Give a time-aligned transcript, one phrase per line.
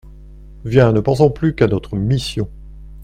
[0.65, 0.93] Viens!
[0.93, 2.49] ne pensons plus qu'à notre mission.